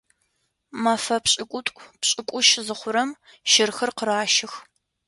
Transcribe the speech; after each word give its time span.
Мэфэ 0.83 1.17
пшӏыкӏутӏу-пшӏыкӏутщ 1.23 2.51
зыхъурэм 2.65 3.09
щырхэр 3.51 3.91
къыращых. 3.97 4.53